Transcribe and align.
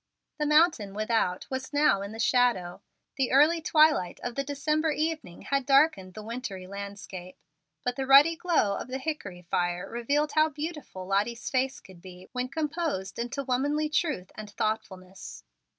The 0.39 0.47
mountain 0.47 0.95
without 0.95 1.45
was 1.51 1.71
now 1.71 2.01
in 2.01 2.11
the 2.11 2.17
shadow. 2.17 2.81
The 3.17 3.31
early 3.31 3.61
twilight 3.61 4.19
of 4.23 4.33
the 4.33 4.43
December 4.43 4.89
evening 4.89 5.43
had 5.43 5.63
darkened 5.67 6.15
the 6.15 6.23
wintry 6.23 6.65
landscape; 6.65 7.37
but 7.83 7.97
the 7.97 8.07
ruddy 8.07 8.35
glow 8.35 8.75
of 8.75 8.87
the 8.87 8.97
hickory 8.97 9.43
fire 9.43 9.87
revealed 9.87 10.31
how 10.31 10.49
beautiful 10.49 11.05
Lottie's 11.05 11.51
face 11.51 11.79
could 11.79 12.01
be, 12.01 12.29
when 12.31 12.47
composed 12.49 13.19
into 13.19 13.43
womanly 13.43 13.89
truth 13.89 14.31
and 14.33 14.49
thoughtfulness. 14.49 15.43